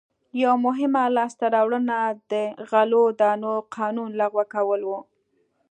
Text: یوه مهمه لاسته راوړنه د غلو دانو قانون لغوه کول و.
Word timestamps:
یوه 0.41 0.57
مهمه 0.65 1.03
لاسته 1.17 1.45
راوړنه 1.55 1.97
د 2.31 2.33
غلو 2.69 3.03
دانو 3.19 3.51
قانون 3.75 4.09
لغوه 4.19 4.45
کول 4.53 4.81
و. 4.87 4.91